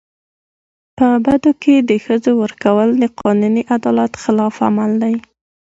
[0.97, 5.15] په بدو کي د ښځو ورکول د قانوني عدالت خلاف عمل دی.